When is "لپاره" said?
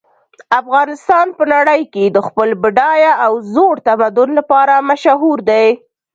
4.39-4.75